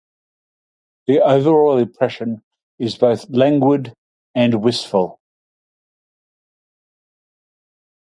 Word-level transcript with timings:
The 1.05 1.19
overall 1.21 1.77
impression 1.77 2.41
is 2.79 2.97
both 2.97 3.29
languid 3.29 3.93
and 4.33 4.63
wistful. 4.63 5.19